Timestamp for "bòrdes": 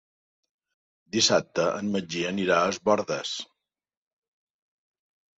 2.89-3.35